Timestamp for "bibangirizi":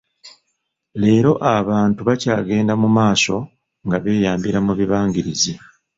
4.79-5.53